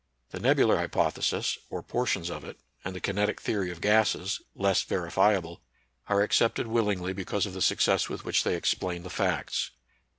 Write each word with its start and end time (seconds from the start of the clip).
The 0.31 0.39
nebular 0.39 0.77
hypoth 0.77 1.19
esis, 1.19 1.59
or 1.69 1.83
portions 1.83 2.31
of 2.31 2.43
it, 2.43 2.59
and 2.83 2.95
the 2.95 2.99
kinetic 2.99 3.39
theory 3.39 3.69
of 3.69 3.81
gases, 3.81 4.41
less 4.55 4.81
verifiable, 4.81 5.61
are 6.09 6.23
accepted 6.23 6.65
willingly 6.65 7.13
because 7.13 7.45
of 7.45 7.53
the 7.53 7.61
success 7.61 8.09
with 8.09 8.25
which 8.25 8.43
they 8.43 8.55
explain 8.55 9.03
the 9.03 9.11
facts. 9.11 9.69